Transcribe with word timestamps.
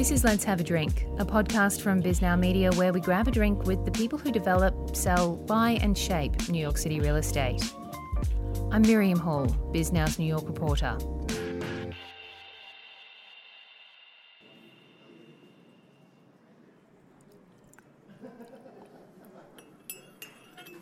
This 0.00 0.12
is 0.12 0.24
Let's 0.24 0.44
Have 0.44 0.60
a 0.60 0.64
Drink, 0.64 1.04
a 1.18 1.26
podcast 1.26 1.82
from 1.82 2.02
Bisnow 2.02 2.38
Media 2.38 2.72
where 2.72 2.90
we 2.90 3.00
grab 3.00 3.28
a 3.28 3.30
drink 3.30 3.64
with 3.64 3.84
the 3.84 3.90
people 3.90 4.18
who 4.18 4.32
develop, 4.32 4.96
sell, 4.96 5.36
buy, 5.36 5.72
and 5.82 5.96
shape 5.96 6.48
New 6.48 6.58
York 6.58 6.78
City 6.78 7.00
real 7.00 7.16
estate. 7.16 7.62
I'm 8.72 8.80
Miriam 8.80 9.18
Hall, 9.18 9.46
Bisnow's 9.74 10.18
New 10.18 10.24
York 10.24 10.48
reporter. 10.48 10.96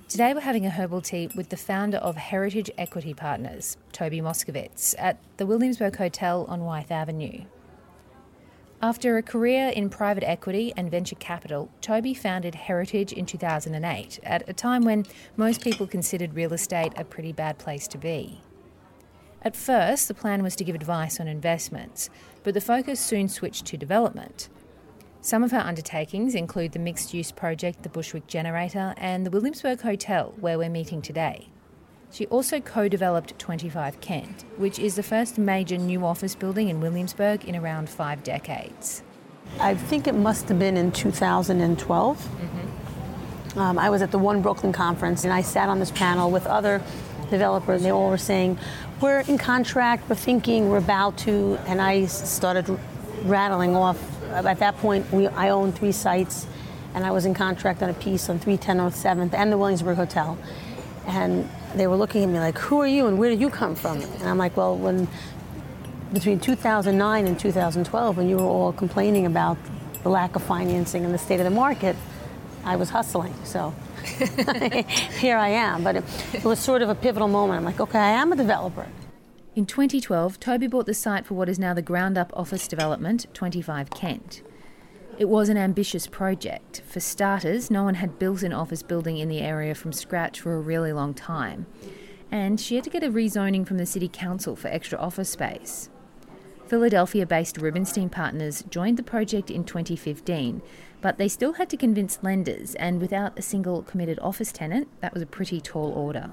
Today 0.09 0.33
we're 0.33 0.41
having 0.43 0.65
a 0.65 0.71
herbal 0.71 1.03
tea 1.03 1.29
with 1.35 1.49
the 1.49 1.57
founder 1.57 1.99
of 1.99 2.15
Heritage 2.15 2.71
Equity 2.79 3.15
Partners, 3.15 3.79
Toby 3.91 4.21
Moskovits, 4.21 4.95
at 4.97 5.19
the 5.39 5.45
Williamsburg 5.45 5.97
Hotel 5.97 6.47
on 6.49 6.61
Wythe 6.61 6.93
Avenue. 6.93 7.47
After 8.81 9.17
a 9.17 9.25
career 9.25 9.71
in 9.71 9.91
private 9.91 10.23
equity 10.23 10.73
and 10.77 10.89
venture 10.89 11.17
capital, 11.17 11.69
Toby 11.81 12.15
founded 12.15 12.55
Heritage 12.55 13.13
in 13.13 13.27
2008 13.27 14.21
at 14.23 14.49
a 14.49 14.53
time 14.53 14.85
when 14.85 15.05
most 15.37 15.63
people 15.63 15.89
considered 15.89 16.35
real 16.35 16.53
estate 16.53 16.93
a 16.97 17.03
pretty 17.03 17.33
bad 17.33 17.59
place 17.59 17.89
to 17.89 17.99
be. 17.99 18.41
At 19.43 19.57
first, 19.57 20.07
the 20.07 20.15
plan 20.15 20.45
was 20.45 20.55
to 20.57 20.65
give 20.65 20.77
advice 20.77 21.19
on 21.19 21.27
investments, 21.27 22.09
but 22.45 22.55
the 22.55 22.61
focus 22.61 23.01
soon 23.01 23.29
switched 23.29 23.67
to 23.67 23.77
development. 23.77 24.49
Some 25.23 25.43
of 25.43 25.51
her 25.51 25.59
undertakings 25.59 26.37
include 26.37 26.71
the 26.71 26.79
mixed 26.79 27.13
use 27.13 27.33
project, 27.33 27.83
the 27.83 27.89
Bushwick 27.89 28.29
Generator, 28.29 28.95
and 28.97 29.27
the 29.27 29.31
Williamsburg 29.31 29.81
Hotel, 29.81 30.35
where 30.39 30.57
we're 30.57 30.71
meeting 30.71 31.03
today. 31.03 31.49
She 32.11 32.27
also 32.27 32.61
co 32.61 32.89
developed 32.89 33.39
25 33.39 34.01
Kent, 34.01 34.45
which 34.57 34.79
is 34.79 34.97
the 34.97 35.03
first 35.03 35.39
major 35.39 35.77
new 35.77 36.05
office 36.05 36.35
building 36.35 36.69
in 36.69 36.81
Williamsburg 36.81 37.45
in 37.45 37.55
around 37.55 37.89
five 37.89 38.23
decades. 38.23 39.03
I 39.61 39.75
think 39.75 40.07
it 40.07 40.15
must 40.15 40.49
have 40.49 40.59
been 40.59 40.77
in 40.77 40.93
2012. 40.93 42.19
Mm-hmm. 42.19 43.59
Um, 43.59 43.79
I 43.79 43.91
was 43.91 44.03
at 44.03 44.11
the 44.11 44.19
One 44.19 44.43
Brooklyn 44.43 44.73
conference 44.73 45.25
and 45.25 45.33
I 45.33 45.43
sat 45.43 45.69
on 45.69 45.79
this 45.81 45.91
panel 45.91 46.31
with 46.31 46.47
other 46.47 46.83
developers. 47.31 47.83
They 47.83 47.91
all 47.91 48.11
were 48.11 48.19
saying, 48.19 48.59
We're 49.01 49.21
in 49.21 49.39
contract, 49.39 50.09
we're 50.09 50.17
thinking, 50.17 50.69
we're 50.69 50.79
about 50.79 51.19
to. 51.19 51.59
And 51.67 51.81
I 51.81 52.07
started 52.07 52.79
rattling 53.25 53.75
off 53.75 53.99
at 54.33 54.59
that 54.59 54.77
point, 54.79 55.11
we, 55.13 55.27
I 55.27 55.51
owned 55.51 55.75
three 55.75 55.93
sites, 55.93 56.47
and 56.95 57.05
I 57.05 57.11
was 57.11 57.25
in 57.25 57.35
contract 57.35 57.83
on 57.83 57.91
a 57.91 57.95
piece 57.95 58.29
on 58.29 58.39
310 58.39 58.77
North 58.77 58.97
7th 58.97 59.35
and 59.35 59.53
the 59.53 59.59
Williamsburg 59.59 59.97
Hotel. 59.97 60.39
And 61.07 61.49
they 61.75 61.87
were 61.87 61.97
looking 61.97 62.23
at 62.25 62.29
me 62.29 62.39
like, 62.39 62.59
"Who 62.59 62.81
are 62.81 62.87
you, 62.87 63.07
and 63.07 63.19
where 63.19 63.31
did 63.31 63.41
you 63.41 63.51
come 63.51 63.75
from?" 63.75 63.99
And 64.01 64.23
I'm 64.25 64.39
like, 64.39 64.57
"Well, 64.57 64.77
when 64.77 65.09
between 66.13 66.41
2009 66.41 67.27
and 67.27 67.39
2012, 67.39 68.17
when 68.17 68.29
you 68.29 68.37
were 68.37 68.43
all 68.43 68.73
complaining 68.73 69.27
about 69.27 69.59
the 70.03 70.09
lack 70.09 70.37
of 70.37 70.43
financing 70.43 71.05
and 71.05 71.13
the 71.13 71.19
state 71.19 71.41
of 71.41 71.45
the 71.45 71.51
market, 71.51 71.97
I 72.65 72.77
was 72.77 72.91
hustling. 72.91 73.35
So 73.45 73.75
here 75.19 75.37
I 75.37 75.49
am. 75.49 75.85
But 75.85 75.97
it, 75.97 76.05
it 76.33 76.45
was 76.45 76.59
sort 76.59 76.83
of 76.83 76.89
a 76.89 76.95
pivotal 76.95 77.29
moment. 77.29 77.59
I'm 77.59 77.65
like, 77.65 77.81
okay, 77.81 77.99
I 77.99 78.11
am 78.11 78.33
a 78.33 78.37
developer. 78.37 78.87
In 79.55 79.67
2012, 79.67 80.39
Toby 80.39 80.67
bought 80.67 80.87
the 80.87 80.95
site 80.95 81.27
for 81.27 81.35
what 81.35 81.49
is 81.49 81.59
now 81.59 81.75
the 81.75 81.83
ground 81.83 82.17
up 82.17 82.33
office 82.35 82.69
development, 82.69 83.27
25 83.35 83.91
Kent. 83.91 84.43
It 85.19 85.29
was 85.29 85.49
an 85.49 85.57
ambitious 85.57 86.07
project. 86.07 86.81
For 86.87 87.01
starters, 87.01 87.73
no 87.73 87.83
one 87.83 87.97
had 87.97 88.21
built 88.21 88.45
an 88.45 88.53
office 88.53 88.85
building 88.85 89.19
in 89.19 89.29
the 89.29 89.41
area 89.41 89.75
from 89.75 89.93
scratch 89.93 90.41
for 90.41 90.55
a 90.55 90.61
really 90.61 90.93
long 90.93 91.13
time. 91.13 91.67
And 92.31 92.61
she 92.61 92.77
had 92.77 92.85
to 92.85 92.91
get 92.91 93.03
a 93.03 93.11
rezoning 93.11 93.67
from 93.67 93.79
the 93.79 93.87
City 93.87 94.09
Council 94.09 94.55
for 94.55 94.69
extra 94.69 94.97
office 94.97 95.29
space. 95.29 95.91
Philadelphia 96.69 97.27
based 97.27 97.59
Rubenstein 97.59 98.09
Partners 98.09 98.63
joined 98.71 98.97
the 98.97 99.03
project 99.03 99.51
in 99.51 99.65
2015, 99.65 100.63
but 101.01 101.19
they 101.19 101.27
still 101.27 101.55
had 101.55 101.69
to 101.71 101.77
convince 101.77 102.23
lenders, 102.23 102.77
and 102.77 103.01
without 103.01 103.37
a 103.37 103.43
single 103.43 103.83
committed 103.83 104.21
office 104.21 104.53
tenant, 104.53 104.87
that 105.01 105.15
was 105.15 105.23
a 105.23 105.27
pretty 105.27 105.61
tall 105.61 105.91
order. 105.95 106.33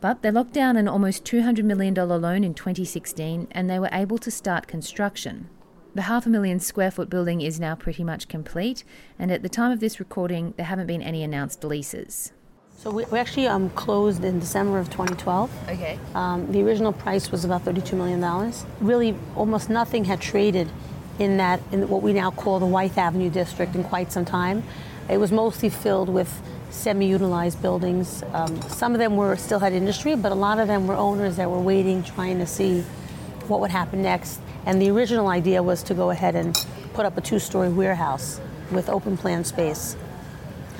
But 0.00 0.22
they 0.22 0.32
locked 0.32 0.54
down 0.54 0.76
an 0.76 0.88
almost 0.88 1.24
$200 1.24 1.62
million 1.62 1.94
loan 1.94 2.42
in 2.42 2.54
2016 2.54 3.46
and 3.52 3.70
they 3.70 3.78
were 3.78 3.90
able 3.92 4.18
to 4.18 4.30
start 4.30 4.66
construction. 4.66 5.50
The 5.94 6.02
half 6.02 6.26
a 6.26 6.28
million 6.28 6.60
square 6.60 6.90
foot 6.90 7.08
building 7.08 7.40
is 7.40 7.58
now 7.58 7.74
pretty 7.74 8.04
much 8.04 8.28
complete, 8.28 8.84
and 9.18 9.32
at 9.32 9.42
the 9.42 9.48
time 9.48 9.72
of 9.72 9.80
this 9.80 9.98
recording, 9.98 10.54
there 10.56 10.66
haven't 10.66 10.86
been 10.86 11.02
any 11.02 11.22
announced 11.22 11.64
leases. 11.64 12.32
So 12.76 12.90
we, 12.90 13.04
we 13.06 13.18
actually 13.18 13.48
um, 13.48 13.70
closed 13.70 14.22
in 14.22 14.38
December 14.38 14.78
of 14.78 14.88
2012. 14.90 15.50
Okay. 15.70 15.98
Um, 16.14 16.52
the 16.52 16.62
original 16.62 16.92
price 16.92 17.32
was 17.32 17.44
about 17.44 17.64
$32 17.64 17.94
million. 17.94 18.52
Really, 18.80 19.16
almost 19.34 19.68
nothing 19.70 20.04
had 20.04 20.20
traded 20.20 20.68
in 21.18 21.38
that, 21.38 21.60
in 21.72 21.88
what 21.88 22.02
we 22.02 22.12
now 22.12 22.30
call 22.30 22.60
the 22.60 22.66
Wythe 22.66 22.96
Avenue 22.96 23.30
district, 23.30 23.74
in 23.74 23.82
quite 23.82 24.12
some 24.12 24.24
time. 24.24 24.62
It 25.08 25.16
was 25.16 25.32
mostly 25.32 25.70
filled 25.70 26.08
with 26.08 26.42
semi-utilized 26.70 27.60
buildings. 27.60 28.22
Um, 28.32 28.60
some 28.62 28.92
of 28.92 28.98
them 28.98 29.16
were 29.16 29.34
still 29.36 29.58
had 29.58 29.72
industry, 29.72 30.14
but 30.14 30.30
a 30.30 30.36
lot 30.36 30.60
of 30.60 30.68
them 30.68 30.86
were 30.86 30.94
owners 30.94 31.36
that 31.36 31.50
were 31.50 31.58
waiting, 31.58 32.04
trying 32.04 32.38
to 32.38 32.46
see 32.46 32.82
what 33.48 33.60
would 33.60 33.70
happen 33.70 34.02
next. 34.02 34.40
And 34.68 34.82
the 34.82 34.90
original 34.90 35.28
idea 35.28 35.62
was 35.62 35.82
to 35.84 35.94
go 35.94 36.10
ahead 36.10 36.34
and 36.34 36.54
put 36.92 37.06
up 37.06 37.16
a 37.16 37.22
two-story 37.22 37.70
warehouse 37.70 38.38
with 38.70 38.90
open 38.90 39.16
plan 39.16 39.42
space. 39.42 39.96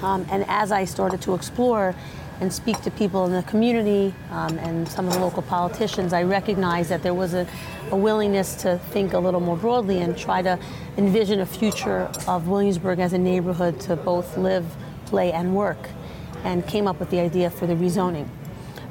Um, 0.02 0.26
and 0.30 0.44
as 0.46 0.70
I 0.70 0.84
started 0.84 1.22
to 1.22 1.32
explore 1.32 1.94
and 2.42 2.52
speak 2.52 2.82
to 2.82 2.90
people 2.90 3.24
in 3.24 3.32
the 3.32 3.42
community 3.44 4.14
um, 4.30 4.58
and 4.58 4.86
some 4.86 5.08
of 5.08 5.14
the 5.14 5.20
local 5.20 5.40
politicians, 5.40 6.12
I 6.12 6.22
recognized 6.24 6.90
that 6.90 7.02
there 7.02 7.14
was 7.14 7.32
a, 7.32 7.46
a, 7.90 7.96
willingness 7.96 8.56
to 8.56 8.76
think 8.90 9.14
a 9.14 9.18
little 9.18 9.40
more 9.40 9.56
broadly 9.56 10.00
and 10.00 10.18
try 10.18 10.42
to 10.42 10.58
envision 10.98 11.40
a 11.40 11.46
future 11.46 12.10
of 12.26 12.46
Williamsburg 12.46 12.98
as 12.98 13.14
a 13.14 13.18
neighborhood 13.18 13.80
to 13.80 13.96
both 13.96 14.36
live 14.36 14.66
play, 15.06 15.32
and 15.32 15.56
work, 15.56 15.88
and 16.44 16.66
came 16.66 16.86
up 16.86 17.00
with 17.00 17.08
the 17.08 17.20
idea 17.20 17.48
for 17.48 17.66
the 17.66 17.74
rezoning. 17.74 18.28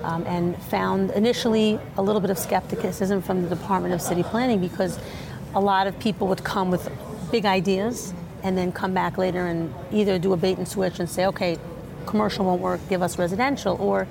Um, 0.03 0.23
and 0.27 0.61
found 0.65 1.09
initially 1.11 1.79
a 1.97 2.03
little 2.03 2.21
bit 2.21 2.29
of 2.29 2.37
skepticism 2.37 3.21
from 3.21 3.41
the 3.41 3.49
Department 3.49 3.95
of 3.95 4.01
City 4.01 4.21
Planning 4.21 4.61
because 4.61 4.99
a 5.55 5.59
lot 5.59 5.87
of 5.87 5.97
people 5.99 6.27
would 6.27 6.43
come 6.43 6.69
with 6.69 6.87
big 7.31 7.45
ideas 7.45 8.13
and 8.43 8.57
then 8.57 8.71
come 8.71 8.93
back 8.93 9.17
later 9.17 9.47
and 9.47 9.73
either 9.91 10.19
do 10.19 10.33
a 10.33 10.37
bait 10.37 10.57
and 10.57 10.67
switch 10.67 10.99
and 10.99 11.09
say, 11.09 11.25
okay, 11.25 11.57
commercial 12.05 12.45
won't 12.45 12.61
work, 12.61 12.79
give 12.89 13.01
us 13.01 13.17
residential, 13.17 13.75
or 13.79 14.07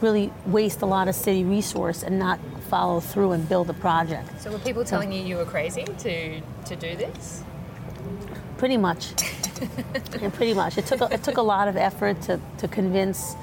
really 0.00 0.32
waste 0.46 0.82
a 0.82 0.86
lot 0.86 1.08
of 1.08 1.14
city 1.14 1.44
resource 1.44 2.02
and 2.02 2.18
not 2.18 2.38
follow 2.68 3.00
through 3.00 3.32
and 3.32 3.48
build 3.48 3.68
a 3.70 3.74
project. 3.74 4.40
So 4.40 4.50
were 4.50 4.58
people 4.58 4.84
telling 4.84 5.10
so, 5.10 5.16
you 5.16 5.22
you 5.22 5.36
were 5.36 5.44
crazy 5.44 5.84
to, 5.84 6.40
to 6.40 6.76
do 6.76 6.96
this? 6.96 7.42
Pretty 8.56 8.76
much. 8.76 9.12
pretty 10.34 10.54
much. 10.54 10.78
It 10.78 10.86
took 10.86 11.00
a, 11.00 11.12
it 11.12 11.22
took 11.22 11.36
a 11.36 11.42
lot 11.42 11.68
of 11.68 11.76
effort 11.76 12.22
to, 12.22 12.40
to 12.58 12.68
convince, 12.68 13.34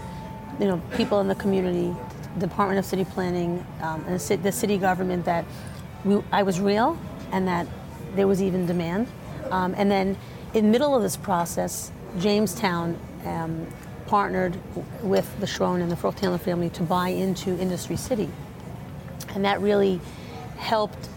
you 0.59 0.65
know, 0.65 0.81
people 0.95 1.21
in 1.21 1.27
the 1.27 1.35
community, 1.35 1.95
Department 2.37 2.79
of 2.79 2.85
City 2.85 3.05
Planning, 3.05 3.65
um, 3.81 4.03
and 4.07 4.19
the, 4.19 4.51
city 4.51 4.77
government 4.77 5.25
that 5.25 5.45
we, 6.03 6.21
I 6.31 6.43
was 6.43 6.59
real 6.59 6.97
and 7.31 7.47
that 7.47 7.67
there 8.15 8.27
was 8.27 8.41
even 8.41 8.65
demand. 8.65 9.07
Um, 9.51 9.73
and 9.77 9.89
then, 9.89 10.17
in 10.53 10.65
the 10.65 10.71
middle 10.71 10.95
of 10.95 11.01
this 11.01 11.17
process, 11.17 11.91
Jamestown 12.19 12.99
um, 13.25 13.67
partnered 14.07 14.57
with 15.01 15.39
the 15.39 15.45
Schroen 15.45 15.81
and 15.81 15.91
the 15.91 15.95
Frothandler 15.95 16.39
family 16.39 16.69
to 16.71 16.83
buy 16.83 17.09
into 17.09 17.57
Industry 17.59 17.95
City, 17.95 18.29
and 19.33 19.45
that 19.45 19.61
really 19.61 19.99
helped 20.57 21.09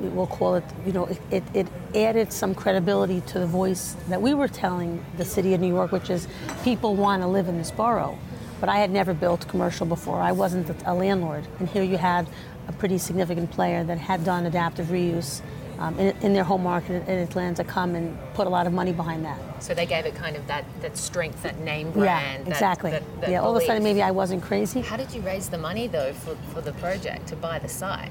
we'll 0.00 0.26
call 0.26 0.54
it, 0.54 0.64
you 0.86 0.92
know, 0.92 1.08
it, 1.30 1.42
it, 1.54 1.66
added 1.94 2.32
some 2.32 2.54
credibility 2.54 3.20
to 3.22 3.38
the 3.38 3.46
voice 3.46 3.96
that 4.08 4.20
we 4.20 4.34
were 4.34 4.48
telling 4.48 5.04
the 5.16 5.24
city 5.24 5.54
of 5.54 5.60
New 5.60 5.68
York, 5.68 5.90
which 5.90 6.10
is 6.10 6.28
people 6.62 6.94
want 6.94 7.22
to 7.22 7.26
live 7.26 7.48
in 7.48 7.56
this 7.56 7.70
borough. 7.70 8.18
But 8.60 8.68
I 8.68 8.78
had 8.78 8.90
never 8.90 9.14
built 9.14 9.46
commercial 9.48 9.86
before. 9.86 10.20
I 10.20 10.32
wasn't 10.32 10.70
a 10.84 10.94
landlord. 10.94 11.46
And 11.58 11.68
here 11.68 11.82
you 11.82 11.96
had 11.96 12.28
a 12.66 12.72
pretty 12.72 12.98
significant 12.98 13.50
player 13.50 13.84
that 13.84 13.98
had 13.98 14.24
done 14.24 14.46
adaptive 14.46 14.86
reuse 14.86 15.40
um, 15.78 15.98
in, 15.98 16.16
in, 16.22 16.32
their 16.32 16.42
home 16.42 16.64
market 16.64 17.08
in 17.08 17.18
Atlanta 17.18 17.62
come 17.62 17.94
and 17.94 18.18
put 18.34 18.46
a 18.46 18.50
lot 18.50 18.66
of 18.66 18.72
money 18.72 18.92
behind 18.92 19.24
that. 19.24 19.38
So 19.62 19.74
they 19.74 19.86
gave 19.86 20.06
it 20.06 20.14
kind 20.14 20.36
of 20.36 20.46
that, 20.48 20.64
that 20.80 20.96
strength, 20.96 21.42
that 21.44 21.60
name 21.60 21.92
brand. 21.92 22.46
Yeah, 22.46 22.52
exactly. 22.52 22.90
That, 22.90 23.04
that, 23.04 23.20
that 23.20 23.30
yeah, 23.30 23.40
all 23.40 23.56
of 23.56 23.62
a 23.62 23.64
sudden 23.64 23.82
maybe 23.82 24.02
I 24.02 24.10
wasn't 24.10 24.42
crazy. 24.42 24.80
How 24.80 24.96
did 24.96 25.12
you 25.12 25.20
raise 25.20 25.48
the 25.48 25.58
money 25.58 25.86
though 25.86 26.12
for, 26.12 26.34
for 26.52 26.60
the 26.60 26.72
project 26.74 27.28
to 27.28 27.36
buy 27.36 27.60
the 27.60 27.68
site? 27.68 28.10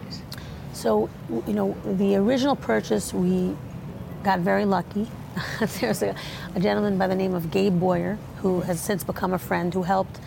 So, 0.71 1.10
you 1.30 1.54
know, 1.54 1.75
the 1.83 2.16
original 2.16 2.56
purchase, 2.56 3.13
we 3.13 3.56
got 4.24 4.39
very 4.39 4.66
lucky. 4.66 5.07
There's 5.80 6.01
a, 6.01 6.16
a, 6.56 6.60
gentleman 6.60 6.98
by 6.98 7.07
the 7.07 7.16
name 7.16 7.33
of 7.33 7.51
Gabe 7.51 7.80
Boyer, 7.80 8.18
who 8.42 8.62
has 8.62 8.80
since 8.80 9.04
become 9.04 9.33
a 9.33 9.39
friend, 9.39 9.74
who 9.74 9.83
helped 9.83 10.19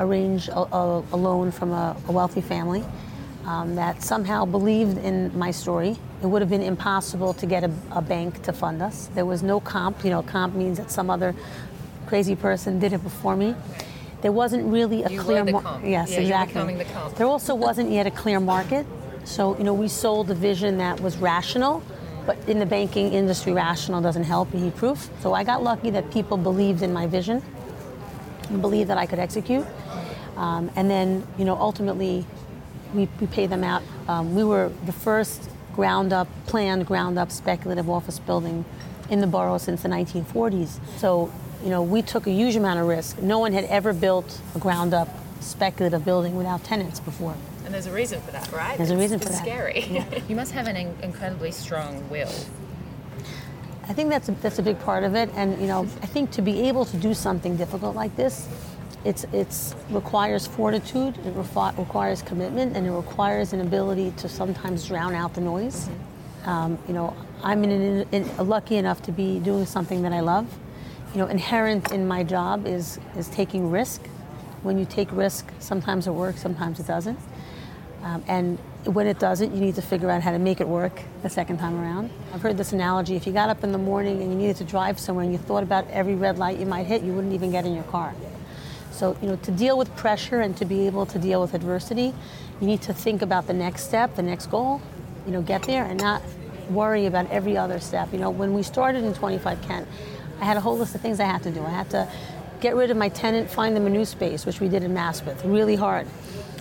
arrange 0.00 0.48
a, 0.48 0.58
a, 0.58 1.04
a 1.12 1.16
loan 1.16 1.50
from 1.50 1.72
a, 1.72 1.96
wealthy 2.08 2.40
family 2.40 2.84
um, 3.46 3.74
that 3.74 4.02
somehow 4.02 4.44
believed 4.44 4.98
in 4.98 5.36
my 5.38 5.50
story. 5.50 5.96
It 6.22 6.26
would 6.26 6.42
have 6.42 6.50
been 6.50 6.62
impossible 6.62 7.34
to 7.34 7.46
get 7.46 7.64
a, 7.64 8.02
bank 8.02 8.42
to 8.42 8.52
fund 8.52 8.82
us. 8.82 9.08
There 9.14 9.26
was 9.26 9.42
no 9.42 9.60
comp. 9.60 10.04
You 10.04 10.10
know, 10.10 10.22
comp 10.22 10.54
means 10.54 10.78
that 10.78 10.90
some 10.90 11.10
other 11.10 11.34
crazy 12.06 12.36
person 12.36 12.78
did 12.78 12.92
it 12.92 13.02
before 13.02 13.36
me. 13.36 13.54
There 14.20 14.32
wasn't 14.32 14.64
really 14.64 15.04
a 15.04 15.10
you 15.10 15.20
clear 15.20 15.44
market. 15.44 15.88
Yes, 15.88 16.10
yeah, 16.10 16.20
exactly. 16.20 16.84
There 17.16 17.26
also 17.26 17.54
wasn't 17.54 17.90
yet 17.90 18.06
a 18.06 18.10
clear 18.10 18.40
market 18.40 18.86
so, 19.28 19.58
you 19.58 19.64
know, 19.64 19.74
we 19.74 19.88
sold 19.88 20.30
a 20.30 20.34
vision 20.34 20.78
that 20.78 21.00
was 21.00 21.18
rational 21.18 21.82
But 22.24 22.36
in 22.46 22.58
the 22.58 22.66
banking 22.66 23.12
industry, 23.12 23.52
rational 23.52 24.00
doesn't 24.00 24.24
help. 24.24 24.52
You 24.54 24.60
need 24.60 24.76
proof. 24.76 25.10
So 25.20 25.34
I 25.34 25.44
got 25.44 25.62
lucky 25.62 25.90
that 25.90 26.10
people 26.10 26.36
believed 26.36 26.82
in 26.82 26.92
my 26.92 27.06
vision, 27.06 27.42
and 28.48 28.60
believed 28.60 28.90
that 28.90 28.98
I 28.98 29.06
could 29.06 29.18
execute. 29.18 29.66
Um, 30.36 30.70
and 30.76 30.90
then, 30.90 31.26
you 31.36 31.44
know, 31.44 31.56
ultimately, 31.56 32.24
we, 32.94 33.08
we 33.20 33.26
pay 33.26 33.46
them 33.46 33.64
out. 33.64 33.82
Um, 34.08 34.34
we 34.34 34.44
were 34.44 34.70
the 34.86 34.92
first 34.92 35.50
ground 35.74 36.12
up, 36.12 36.28
planned 36.46 36.86
ground 36.86 37.18
up 37.18 37.30
speculative 37.30 37.88
office 37.88 38.18
building 38.18 38.64
in 39.10 39.20
the 39.20 39.26
borough 39.26 39.58
since 39.58 39.82
the 39.82 39.88
1940s. 39.88 40.78
So, 40.98 41.32
you 41.62 41.70
know, 41.70 41.82
we 41.82 42.02
took 42.02 42.26
a 42.26 42.30
huge 42.30 42.56
amount 42.56 42.78
of 42.80 42.86
risk. 42.86 43.20
No 43.20 43.38
one 43.38 43.52
had 43.52 43.64
ever 43.64 43.92
built 43.92 44.40
a 44.54 44.58
ground 44.58 44.94
up 44.94 45.08
speculative 45.40 46.04
building 46.04 46.36
without 46.36 46.64
tenants 46.64 47.00
before. 47.00 47.34
And 47.64 47.74
there's 47.74 47.86
a 47.86 47.92
reason 47.92 48.20
for 48.22 48.30
that, 48.30 48.50
right? 48.52 48.76
There's 48.76 48.90
a 48.90 48.96
reason 48.96 49.18
for 49.18 49.26
that. 49.26 49.32
it's 49.32 49.40
scary. 49.40 49.84
Yeah. 49.90 50.04
You 50.28 50.36
must 50.36 50.52
have 50.52 50.66
an 50.68 50.76
in- 50.76 50.96
incredibly 51.02 51.50
strong 51.50 52.08
will. 52.10 52.32
I 53.88 53.94
think 53.94 54.10
that's 54.10 54.28
a, 54.28 54.32
that's 54.32 54.58
a 54.58 54.62
big 54.62 54.78
part 54.80 55.02
of 55.02 55.14
it, 55.14 55.30
and 55.34 55.58
you 55.60 55.66
know, 55.66 55.82
I 56.02 56.06
think 56.06 56.30
to 56.32 56.42
be 56.42 56.68
able 56.68 56.84
to 56.84 56.96
do 56.98 57.14
something 57.14 57.56
difficult 57.56 57.96
like 57.96 58.14
this, 58.16 58.46
it's 59.04 59.24
it's 59.32 59.74
requires 59.88 60.46
fortitude, 60.46 61.16
it 61.24 61.34
refi- 61.34 61.76
requires 61.78 62.20
commitment, 62.20 62.76
and 62.76 62.86
it 62.86 62.90
requires 62.90 63.54
an 63.54 63.60
ability 63.60 64.12
to 64.18 64.28
sometimes 64.28 64.86
drown 64.86 65.14
out 65.14 65.32
the 65.34 65.40
noise. 65.40 65.88
Um, 66.44 66.78
you 66.86 66.94
know, 66.94 67.16
I'm 67.42 67.64
in, 67.64 67.70
an, 67.70 68.08
in, 68.12 68.48
lucky 68.48 68.76
enough 68.76 69.00
to 69.02 69.12
be 69.12 69.38
doing 69.40 69.64
something 69.64 70.02
that 70.02 70.12
I 70.12 70.20
love. 70.20 70.46
You 71.14 71.20
know, 71.20 71.26
inherent 71.26 71.90
in 71.90 72.06
my 72.06 72.22
job 72.24 72.66
is 72.66 72.98
is 73.16 73.28
taking 73.28 73.70
risk. 73.70 74.02
When 74.62 74.78
you 74.78 74.84
take 74.84 75.10
risk, 75.12 75.50
sometimes 75.60 76.06
it 76.06 76.10
works, 76.12 76.42
sometimes 76.42 76.78
it 76.78 76.86
doesn't. 76.86 77.18
Um, 78.02 78.24
and 78.28 78.58
when 78.84 79.06
it 79.06 79.18
doesn't, 79.18 79.54
you 79.54 79.60
need 79.60 79.74
to 79.74 79.82
figure 79.82 80.10
out 80.10 80.22
how 80.22 80.30
to 80.30 80.38
make 80.38 80.60
it 80.60 80.68
work 80.68 81.02
the 81.22 81.28
second 81.28 81.58
time 81.58 81.78
around. 81.80 82.10
I've 82.32 82.40
heard 82.40 82.56
this 82.56 82.72
analogy 82.72 83.16
if 83.16 83.26
you 83.26 83.32
got 83.32 83.48
up 83.48 83.64
in 83.64 83.72
the 83.72 83.78
morning 83.78 84.22
and 84.22 84.30
you 84.30 84.38
needed 84.38 84.56
to 84.56 84.64
drive 84.64 84.98
somewhere 84.98 85.24
and 85.24 85.32
you 85.32 85.38
thought 85.38 85.62
about 85.62 85.88
every 85.90 86.14
red 86.14 86.38
light 86.38 86.58
you 86.58 86.66
might 86.66 86.86
hit, 86.86 87.02
you 87.02 87.12
wouldn't 87.12 87.34
even 87.34 87.50
get 87.50 87.66
in 87.66 87.74
your 87.74 87.84
car. 87.84 88.14
So, 88.92 89.16
you 89.20 89.28
know, 89.28 89.36
to 89.36 89.50
deal 89.50 89.76
with 89.78 89.94
pressure 89.96 90.40
and 90.40 90.56
to 90.56 90.64
be 90.64 90.86
able 90.86 91.06
to 91.06 91.18
deal 91.18 91.40
with 91.40 91.54
adversity, 91.54 92.14
you 92.60 92.66
need 92.66 92.82
to 92.82 92.94
think 92.94 93.22
about 93.22 93.46
the 93.46 93.52
next 93.52 93.84
step, 93.84 94.16
the 94.16 94.22
next 94.22 94.46
goal, 94.46 94.80
you 95.26 95.32
know, 95.32 95.42
get 95.42 95.62
there 95.64 95.84
and 95.84 96.00
not 96.00 96.22
worry 96.70 97.06
about 97.06 97.30
every 97.30 97.56
other 97.56 97.80
step. 97.80 98.12
You 98.12 98.18
know, 98.18 98.30
when 98.30 98.54
we 98.54 98.62
started 98.62 99.04
in 99.04 99.14
25 99.14 99.62
Kent, 99.62 99.88
I 100.40 100.44
had 100.44 100.56
a 100.56 100.60
whole 100.60 100.76
list 100.76 100.94
of 100.94 101.00
things 101.00 101.20
I 101.20 101.24
had 101.24 101.42
to 101.44 101.50
do. 101.50 101.64
I 101.64 101.70
had 101.70 101.90
to 101.90 102.08
get 102.60 102.74
rid 102.74 102.90
of 102.90 102.96
my 102.96 103.08
tenant, 103.08 103.50
find 103.50 103.76
them 103.76 103.86
a 103.86 103.90
new 103.90 104.04
space, 104.04 104.44
which 104.46 104.60
we 104.60 104.68
did 104.68 104.82
in 104.82 104.92
Maspeth, 104.92 105.40
really 105.44 105.76
hard. 105.76 106.06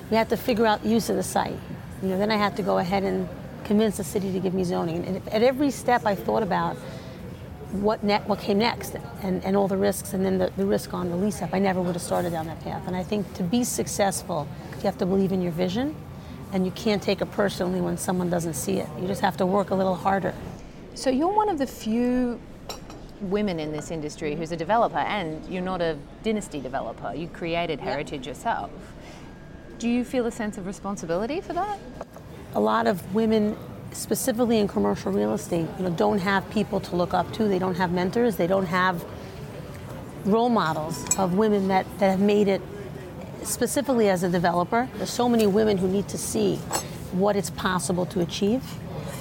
We 0.10 0.18
had 0.18 0.30
to 0.30 0.38
figure 0.38 0.66
out 0.66 0.86
use 0.86 1.10
of 1.10 1.16
the 1.16 1.24
site. 1.24 1.60
You 2.02 2.10
know, 2.10 2.18
then 2.18 2.32
I 2.32 2.38
had 2.38 2.56
to 2.58 2.64
go 2.64 2.78
ahead 2.78 3.04
and 3.04 3.28
convince 3.64 3.98
the 3.98 4.04
city 4.04 4.32
to 4.32 4.40
give 4.40 4.54
me 4.54 4.64
zoning. 4.64 5.06
And 5.06 5.28
at 5.30 5.44
every 5.44 5.72
step 5.72 6.06
I 6.06 6.16
thought 6.16 6.44
about 6.44 6.78
what 7.72 8.02
ne- 8.04 8.22
what 8.26 8.40
came 8.40 8.60
next 8.60 8.96
and, 9.22 9.44
and 9.44 9.58
all 9.58 9.68
the 9.68 9.76
risks 9.76 10.14
and 10.14 10.24
then 10.24 10.38
the, 10.38 10.52
the 10.56 10.66
risk 10.66 10.94
on 10.94 11.10
the 11.10 11.16
lease 11.18 11.42
up. 11.42 11.54
I 11.54 11.60
never 11.60 11.82
would 11.82 11.96
have 11.96 12.02
started 12.02 12.32
down 12.32 12.46
that 12.46 12.62
path. 12.62 12.88
And 12.88 12.96
I 12.96 13.04
think 13.04 13.32
to 13.34 13.44
be 13.44 13.64
successful, 13.64 14.48
you 14.78 14.84
have 14.84 14.98
to 15.00 15.06
believe 15.06 15.32
in 15.34 15.42
your 15.42 15.52
vision 15.52 15.96
and 16.54 16.66
you 16.66 16.72
can't 16.72 17.04
take 17.04 17.22
it 17.22 17.30
personally 17.32 17.82
when 17.82 17.98
someone 17.98 18.30
doesn't 18.30 18.54
see 18.54 18.80
it. 18.80 18.88
You 19.02 19.08
just 19.08 19.22
have 19.22 19.36
to 19.38 19.46
work 19.46 19.72
a 19.72 19.76
little 19.76 19.96
harder. 19.96 20.34
So 20.96 21.10
you're 21.10 21.28
one 21.34 21.50
of 21.50 21.58
the 21.58 21.68
few 21.68 22.40
women 23.20 23.60
in 23.60 23.72
this 23.72 23.92
industry 23.92 24.36
who's 24.36 24.52
a 24.52 24.58
developer 24.58 24.98
and 24.98 25.46
you're 25.52 25.64
not 25.64 25.82
a 25.82 25.98
dynasty 26.24 26.62
developer. 26.62 27.14
You 27.14 27.28
created 27.28 27.80
Heritage 27.80 28.28
yourself. 28.28 28.70
Do 29.80 29.88
you 29.88 30.04
feel 30.04 30.26
a 30.26 30.32
sense 30.32 30.58
of 30.58 30.66
responsibility 30.66 31.40
for 31.40 31.54
that? 31.54 31.78
A 32.56 32.60
lot 32.60 32.88
of 32.88 33.14
women, 33.14 33.56
specifically 33.92 34.58
in 34.58 34.68
commercial 34.68 35.12
real 35.12 35.34
estate, 35.34 35.68
you 35.78 35.84
know, 35.84 35.92
don't 35.92 36.18
have 36.18 36.50
people 36.50 36.80
to 36.80 36.96
look 36.96 37.14
up 37.14 37.32
to. 37.34 37.44
They 37.48 37.60
don't 37.60 37.76
have 37.76 37.92
mentors. 37.92 38.38
They 38.38 38.48
don't 38.48 38.66
have 38.66 39.06
role 40.26 40.50
models 40.50 41.06
of 41.18 41.36
women 41.36 41.68
that, 41.68 41.86
that 42.00 42.10
have 42.10 42.20
made 42.20 42.48
it 42.48 42.62
specifically 43.44 44.10
as 44.10 44.24
a 44.24 44.30
developer. 44.30 44.90
There's 44.96 45.12
so 45.12 45.30
many 45.30 45.46
women 45.46 45.78
who 45.78 45.88
need 45.88 46.08
to 46.10 46.18
see 46.18 46.56
what 47.12 47.36
it's 47.36 47.52
possible 47.52 48.08
to 48.08 48.22
achieve. 48.22 48.64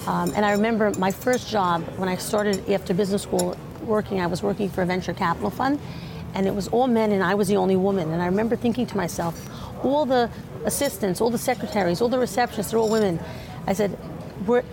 Um, 0.09 0.33
and 0.35 0.47
I 0.47 0.53
remember 0.53 0.91
my 0.99 1.11
first 1.11 1.51
job 1.51 1.83
when 1.99 2.09
I 2.09 2.17
started 2.17 2.69
after 2.71 2.95
business 2.95 3.23
school 3.23 3.57
working, 3.83 4.21
I 4.21 4.27
was 4.27 4.43
working 4.43 4.71
for 4.71 4.83
a 4.83 4.87
venture 4.87 5.13
capital 5.13 5.51
fund, 5.51 5.81
and 6.33 6.47
it 6.47 6.55
was 6.55 6.69
all 6.69 6.87
men, 6.87 7.13
and 7.13 7.23
I 7.23 7.35
was 7.35 7.49
the 7.49 7.57
only 7.57 7.77
woman. 7.77 8.11
And 8.11 8.23
I 8.23 8.27
remember 8.27 8.57
thinking 8.57 8.87
to 8.87 8.97
myself, 8.97 9.35
all 9.83 10.07
the 10.07 10.31
assistants, 10.65 11.21
all 11.21 11.31
the 11.31 11.39
secretaries, 11.39 12.01
all 12.01 12.09
the 12.09 12.17
receptionists, 12.17 12.71
they're 12.71 12.79
all 12.79 12.91
women. 12.91 13.21
I 13.67 13.73
said, 13.73 13.99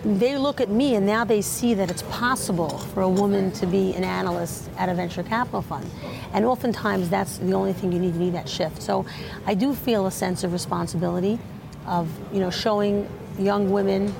they 0.04 0.36
look 0.36 0.60
at 0.60 0.68
me 0.68 0.94
and 0.94 1.06
now 1.06 1.24
they 1.24 1.40
see 1.40 1.74
that 1.74 1.90
it's 1.90 2.02
possible 2.02 2.78
for 2.78 3.02
a 3.02 3.08
woman 3.08 3.50
to 3.52 3.66
be 3.66 3.94
an 3.94 4.04
analyst 4.04 4.68
at 4.76 4.88
a 4.88 4.94
venture 4.94 5.22
capital 5.22 5.62
fund. 5.62 5.90
And 6.32 6.44
oftentimes 6.44 7.08
that's 7.08 7.38
the 7.38 7.54
only 7.54 7.72
thing 7.72 7.90
you 7.90 7.98
need 7.98 8.12
to 8.12 8.18
need 8.18 8.34
that 8.34 8.48
shift. 8.48 8.82
So 8.82 9.06
I 9.46 9.54
do 9.54 9.74
feel 9.74 10.06
a 10.06 10.10
sense 10.10 10.44
of 10.44 10.52
responsibility 10.52 11.38
of 11.86 12.08
you 12.32 12.40
know 12.40 12.50
showing 12.50 13.08
young 13.38 13.70
women 13.70 14.14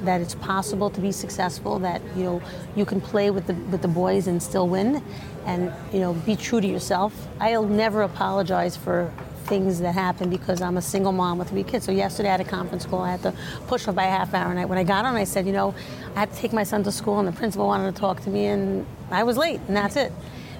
that 0.00 0.20
it's 0.20 0.34
possible 0.34 0.90
to 0.90 1.00
be 1.00 1.12
successful, 1.12 1.78
that 1.78 2.02
you 2.16 2.24
know 2.24 2.42
you 2.76 2.84
can 2.84 3.00
play 3.00 3.30
with 3.30 3.46
the 3.46 3.54
with 3.54 3.82
the 3.82 3.88
boys 3.88 4.26
and 4.26 4.42
still 4.42 4.68
win, 4.68 5.02
and 5.46 5.72
you 5.92 6.00
know 6.00 6.12
be 6.12 6.36
true 6.36 6.60
to 6.60 6.66
yourself. 6.66 7.28
I'll 7.40 7.66
never 7.66 8.02
apologize 8.02 8.76
for 8.76 9.12
things 9.44 9.80
that 9.80 9.92
happen 9.92 10.30
because 10.30 10.60
I'm 10.62 10.76
a 10.76 10.82
single 10.82 11.12
mom 11.12 11.38
with 11.38 11.50
three 11.50 11.64
kids. 11.64 11.84
So 11.84 11.92
yesterday 11.92 12.28
I 12.28 12.32
had 12.32 12.40
a 12.40 12.44
conference 12.44 12.84
call. 12.86 13.02
I 13.02 13.12
had 13.12 13.22
to 13.22 13.34
push 13.66 13.86
off 13.88 13.94
by 13.94 14.04
a 14.04 14.10
half 14.10 14.34
hour. 14.34 14.50
And 14.50 14.58
I, 14.58 14.64
when 14.64 14.78
I 14.78 14.84
got 14.84 15.04
on, 15.04 15.14
I 15.16 15.24
said, 15.24 15.46
you 15.46 15.52
know, 15.52 15.74
I 16.16 16.20
had 16.20 16.32
to 16.32 16.38
take 16.38 16.52
my 16.52 16.64
son 16.64 16.82
to 16.84 16.92
school, 16.92 17.18
and 17.18 17.28
the 17.28 17.32
principal 17.32 17.66
wanted 17.66 17.94
to 17.94 18.00
talk 18.00 18.22
to 18.22 18.30
me, 18.30 18.46
and 18.46 18.86
I 19.10 19.22
was 19.24 19.36
late, 19.36 19.60
and 19.68 19.76
that's 19.76 19.96
it. 19.96 20.12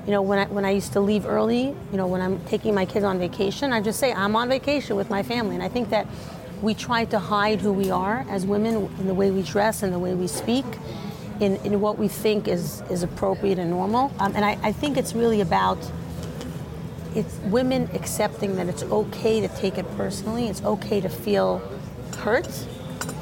You 0.07 0.13
know, 0.13 0.23
when 0.23 0.39
I, 0.39 0.47
when 0.47 0.65
I 0.65 0.71
used 0.71 0.93
to 0.93 1.01
leave 1.01 1.25
early, 1.27 1.69
you 1.91 1.97
know, 1.97 2.07
when 2.07 2.21
I'm 2.21 2.39
taking 2.45 2.75
my 2.75 2.85
kids 2.85 3.05
on 3.05 3.19
vacation, 3.19 3.73
I 3.73 3.81
just 3.81 3.99
say 3.99 4.13
I'm 4.13 4.37
on 4.37 4.49
vacation 4.49 4.97
with 4.97 5.11
my 5.11 5.23
family, 5.23 5.55
and 5.55 5.65
I 5.65 5.69
think 5.69 5.91
that 5.91 6.07
we 6.63 6.75
try 6.75 7.05
to 7.07 7.19
hide 7.19 7.61
who 7.61 7.73
we 7.73 7.91
are 7.91 8.27
as 8.29 8.47
women 8.47 8.91
in 8.99 9.07
the 9.07 9.15
way 9.15 9.31
we 9.31 9.43
dress 9.43 9.83
and 9.83 9.93
the 9.93 9.99
way 9.99 10.15
we 10.15 10.27
speak. 10.27 10.65
In, 11.41 11.57
in 11.65 11.81
what 11.81 11.99
we 11.99 12.07
think 12.07 12.47
is, 12.47 12.81
is 12.91 13.03
appropriate 13.03 13.59
and 13.59 13.69
normal. 13.69 14.13
Um, 14.21 14.37
and 14.37 14.45
I, 14.45 14.57
I 14.63 14.71
think 14.71 14.97
it's 14.97 15.15
really 15.17 15.41
about 15.41 15.79
it's 17.15 17.39
women 17.45 17.89
accepting 17.95 18.57
that 18.57 18.69
it's 18.69 18.83
okay 18.85 19.41
to 19.41 19.49
take 19.49 19.79
it 19.79 19.87
personally. 19.97 20.49
It's 20.49 20.63
okay 20.65 21.01
to 21.01 21.09
feel 21.09 21.63
hurt, 22.19 22.49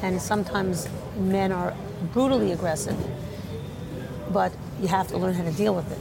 and 0.03 0.21
sometimes 0.21 0.89
men 1.17 1.53
are 1.53 1.75
brutally 2.13 2.53
aggressive. 2.53 2.97
But 4.31 4.53
you 4.81 4.89
have 4.89 5.09
to 5.09 5.19
learn 5.19 5.35
how 5.35 5.45
to 5.45 5.53
deal 5.53 5.75
with 5.75 5.91
it. 5.93 5.99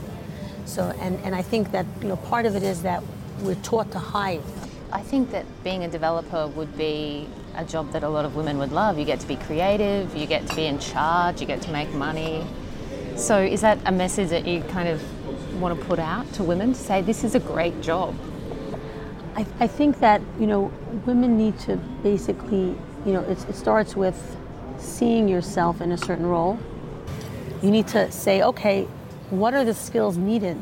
So, 0.64 0.94
and, 1.00 1.18
and 1.24 1.34
I 1.34 1.42
think 1.42 1.72
that 1.72 1.86
you 2.00 2.08
know 2.08 2.16
part 2.16 2.46
of 2.46 2.56
it 2.56 2.62
is 2.62 2.82
that 2.82 3.02
we're 3.40 3.56
taught 3.56 3.90
to 3.92 3.98
hide. 3.98 4.40
I 4.90 5.00
think 5.00 5.30
that 5.30 5.44
being 5.64 5.84
a 5.84 5.88
developer 5.88 6.46
would 6.48 6.76
be 6.76 7.28
a 7.56 7.64
job 7.64 7.92
that 7.92 8.02
a 8.02 8.08
lot 8.08 8.24
of 8.24 8.36
women 8.36 8.58
would 8.58 8.72
love. 8.72 8.98
You 8.98 9.04
get 9.04 9.20
to 9.20 9.26
be 9.26 9.36
creative, 9.36 10.14
you 10.16 10.26
get 10.26 10.46
to 10.48 10.56
be 10.56 10.66
in 10.66 10.78
charge, 10.78 11.40
you 11.40 11.46
get 11.46 11.60
to 11.62 11.70
make 11.70 11.90
money. 11.92 12.46
So, 13.16 13.38
is 13.42 13.60
that 13.60 13.78
a 13.84 13.92
message 13.92 14.30
that 14.30 14.46
you 14.46 14.62
kind 14.62 14.88
of 14.88 15.02
want 15.62 15.80
to 15.80 15.86
put 15.86 15.98
out 15.98 16.30
to 16.34 16.42
women 16.42 16.74
to 16.74 16.78
say 16.78 17.00
this 17.00 17.24
is 17.24 17.34
a 17.34 17.40
great 17.40 17.80
job? 17.80 18.14
I, 19.36 19.46
I 19.60 19.66
think 19.66 20.00
that 20.00 20.20
you 20.38 20.46
know 20.46 20.70
women 21.06 21.38
need 21.38 21.58
to 21.60 21.76
basically 22.02 22.76
you 23.06 23.12
know 23.12 23.20
it, 23.22 23.48
it 23.48 23.54
starts 23.54 23.96
with 23.96 24.36
seeing 24.78 25.28
yourself 25.28 25.80
in 25.80 25.92
a 25.92 25.96
certain 25.96 26.26
role. 26.26 26.58
You 27.62 27.70
need 27.70 27.86
to 27.88 28.10
say, 28.10 28.42
okay, 28.42 28.84
what 29.30 29.54
are 29.54 29.64
the 29.64 29.74
skills 29.74 30.16
needed? 30.16 30.60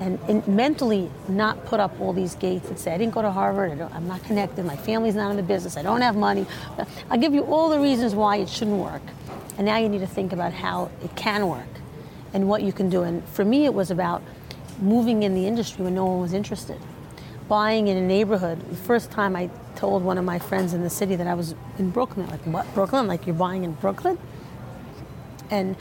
And, 0.00 0.18
and, 0.28 0.46
mentally 0.46 1.10
not 1.26 1.64
put 1.64 1.80
up 1.80 1.98
all 2.00 2.12
these 2.12 2.34
gates 2.34 2.68
and 2.68 2.78
say, 2.78 2.92
I 2.92 2.98
didn't 2.98 3.14
go 3.14 3.22
to 3.22 3.30
Harvard, 3.30 3.80
I 3.80 3.96
am 3.96 4.06
not 4.06 4.22
connected, 4.24 4.66
my 4.66 4.76
family's 4.76 5.14
not 5.14 5.30
in 5.30 5.38
the 5.38 5.42
business, 5.42 5.78
I 5.78 5.82
don't 5.82 6.02
have 6.02 6.16
money. 6.16 6.44
I'll 7.10 7.18
give 7.18 7.32
you 7.32 7.44
all 7.44 7.70
the 7.70 7.80
reasons 7.80 8.14
why 8.14 8.36
it 8.36 8.48
shouldn't 8.48 8.76
work. 8.76 9.00
And 9.56 9.66
now 9.66 9.78
you 9.78 9.88
need 9.88 10.00
to 10.00 10.06
think 10.06 10.34
about 10.34 10.52
how 10.52 10.90
it 11.02 11.16
can 11.16 11.48
work 11.48 11.66
and 12.36 12.46
what 12.50 12.62
you 12.62 12.70
can 12.70 12.90
do. 12.90 13.02
And 13.02 13.26
for 13.30 13.46
me, 13.46 13.64
it 13.64 13.72
was 13.72 13.90
about 13.90 14.22
moving 14.78 15.22
in 15.22 15.34
the 15.34 15.46
industry 15.46 15.82
when 15.82 15.94
no 15.94 16.04
one 16.04 16.20
was 16.20 16.34
interested. 16.34 16.78
Buying 17.48 17.88
in 17.88 17.96
a 17.96 18.06
neighborhood. 18.06 18.60
The 18.68 18.76
first 18.76 19.10
time 19.10 19.34
I 19.34 19.48
told 19.74 20.04
one 20.04 20.18
of 20.18 20.24
my 20.26 20.38
friends 20.38 20.74
in 20.74 20.82
the 20.82 20.90
city 20.90 21.16
that 21.16 21.26
I 21.26 21.32
was 21.32 21.54
in 21.78 21.88
Brooklyn, 21.88 22.26
like, 22.28 22.42
what, 22.42 22.66
Brooklyn? 22.74 23.06
Like, 23.06 23.26
you're 23.26 23.34
buying 23.34 23.64
in 23.64 23.72
Brooklyn? 23.72 24.18
And 25.50 25.76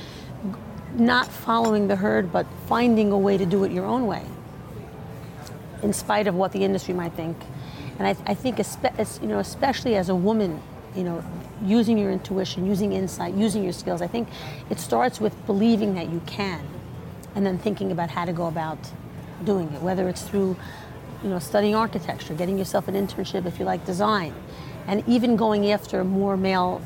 not 0.93 1.27
following 1.27 1.89
the 1.89 1.97
herd, 1.97 2.31
but 2.31 2.45
finding 2.67 3.11
a 3.11 3.17
way 3.17 3.37
to 3.37 3.45
do 3.45 3.65
it 3.65 3.71
your 3.73 3.85
own 3.85 4.07
way, 4.07 4.23
in 5.83 5.91
spite 5.91 6.25
of 6.25 6.35
what 6.35 6.53
the 6.53 6.63
industry 6.63 6.93
might 6.93 7.11
think. 7.13 7.35
And 7.99 8.07
I, 8.07 8.15
I 8.25 8.33
think, 8.33 8.59
you 8.59 9.27
know, 9.27 9.39
especially 9.39 9.95
as 9.97 10.07
a 10.07 10.15
woman, 10.15 10.61
you 10.95 11.03
know, 11.03 11.23
using 11.63 11.97
your 11.97 12.11
intuition, 12.11 12.65
using 12.65 12.93
insight, 12.93 13.33
using 13.33 13.63
your 13.63 13.73
skills. 13.73 14.01
I 14.01 14.07
think 14.07 14.27
it 14.69 14.79
starts 14.79 15.19
with 15.19 15.45
believing 15.45 15.95
that 15.95 16.09
you 16.09 16.21
can, 16.25 16.65
and 17.35 17.45
then 17.45 17.57
thinking 17.57 17.91
about 17.91 18.09
how 18.09 18.25
to 18.25 18.33
go 18.33 18.47
about 18.47 18.79
doing 19.43 19.71
it. 19.73 19.81
Whether 19.81 20.07
it's 20.09 20.23
through, 20.23 20.55
you 21.23 21.29
know, 21.29 21.39
studying 21.39 21.75
architecture, 21.75 22.33
getting 22.33 22.57
yourself 22.57 22.87
an 22.87 22.95
internship 22.95 23.45
if 23.45 23.59
you 23.59 23.65
like 23.65 23.85
design, 23.85 24.33
and 24.87 25.03
even 25.07 25.35
going 25.35 25.71
after 25.71 26.03
more 26.03 26.37
male 26.37 26.81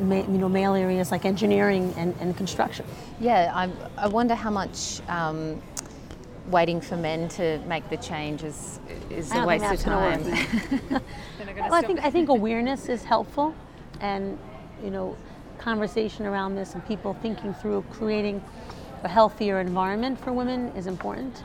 ma- 0.00 0.16
you 0.16 0.38
know, 0.38 0.48
male 0.48 0.74
areas 0.74 1.10
like 1.10 1.24
engineering 1.24 1.94
and, 1.96 2.14
and 2.20 2.36
construction. 2.36 2.84
Yeah, 3.20 3.52
I, 3.54 3.70
I 3.96 4.08
wonder 4.08 4.34
how 4.34 4.50
much 4.50 5.00
um, 5.08 5.60
waiting 6.48 6.80
for 6.80 6.96
men 6.96 7.28
to 7.28 7.58
make 7.66 7.88
the 7.88 7.96
change 7.96 8.42
is, 8.42 8.78
is 9.10 9.30
I 9.30 9.36
a 9.36 9.38
don't 9.38 9.46
waste 9.46 9.72
of 9.72 9.80
time. 9.80 10.22
Well, 11.56 11.74
I 11.74 11.82
think 11.82 12.04
I 12.04 12.10
think 12.10 12.28
awareness 12.28 12.88
is 12.88 13.04
helpful, 13.04 13.54
and 14.00 14.38
you 14.82 14.90
know, 14.90 15.16
conversation 15.58 16.26
around 16.26 16.56
this 16.56 16.74
and 16.74 16.86
people 16.86 17.14
thinking 17.22 17.54
through 17.54 17.84
creating 17.90 18.42
a 19.02 19.08
healthier 19.08 19.60
environment 19.60 20.18
for 20.20 20.32
women 20.32 20.68
is 20.76 20.86
important. 20.86 21.42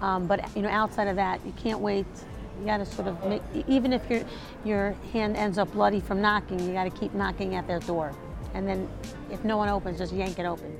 Um, 0.00 0.26
but 0.26 0.54
you 0.54 0.62
know, 0.62 0.68
outside 0.68 1.08
of 1.08 1.16
that, 1.16 1.44
you 1.46 1.52
can't 1.52 1.80
wait. 1.80 2.06
You 2.60 2.66
got 2.66 2.78
to 2.78 2.86
sort 2.86 3.08
of 3.08 3.24
make, 3.26 3.42
even 3.68 3.92
if 3.92 4.08
your 4.10 4.22
your 4.64 4.92
hand 5.12 5.36
ends 5.36 5.58
up 5.58 5.72
bloody 5.72 6.00
from 6.00 6.20
knocking, 6.20 6.60
you 6.60 6.72
got 6.72 6.84
to 6.84 6.90
keep 6.90 7.14
knocking 7.14 7.54
at 7.54 7.66
their 7.66 7.80
door, 7.80 8.14
and 8.54 8.68
then 8.68 8.88
if 9.30 9.44
no 9.44 9.56
one 9.56 9.68
opens, 9.68 9.98
just 9.98 10.12
yank 10.12 10.38
it 10.38 10.44
open. 10.46 10.76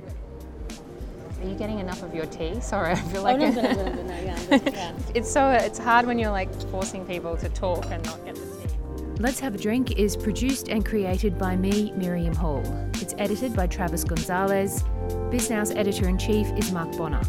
Are 1.47 1.49
you 1.49 1.55
getting 1.55 1.79
enough 1.79 2.03
of 2.03 2.13
your 2.13 2.25
tea? 2.25 2.59
Sorry, 2.59 2.91
I 2.91 2.95
feel 2.95 3.21
Oh, 3.21 3.23
like 3.23 3.39
no, 3.39 3.49
no, 3.49 3.61
no, 3.61 3.71
no, 3.71 4.03
no, 4.03 4.19
yeah, 4.19 4.37
yeah. 4.65 4.91
it's 5.15 5.31
so 5.31 5.49
it's 5.51 5.79
hard 5.79 6.05
when 6.05 6.19
you're 6.19 6.29
like 6.31 6.53
forcing 6.69 7.05
people 7.05 7.37
to 7.37 7.47
talk 7.47 7.85
and 7.89 8.03
not 8.03 8.25
get 8.25 8.35
the 8.35 8.41
tea. 8.41 8.75
Let's 9.19 9.39
Have 9.39 9.55
a 9.55 9.57
Drink 9.57 9.93
is 9.97 10.17
produced 10.17 10.67
and 10.67 10.85
created 10.85 11.37
by 11.37 11.55
me, 11.55 11.93
Miriam 11.95 12.35
Hall. 12.35 12.61
It's 12.95 13.15
edited 13.17 13.55
by 13.55 13.67
Travis 13.67 14.03
Gonzalez. 14.03 14.83
Bisnow's 15.31 15.71
editor 15.71 16.09
in 16.09 16.17
chief 16.17 16.47
is 16.57 16.73
Mark 16.73 16.91
Bonner. 16.97 17.21